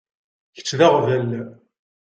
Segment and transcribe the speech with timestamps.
[0.55, 1.29] Kečč d aɣbel.